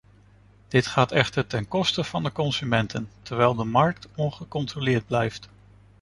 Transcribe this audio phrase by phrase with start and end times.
[0.67, 5.49] Dit gaat echter ten koste van de consumenten, terwijl de markt ongecontroleerd blijft.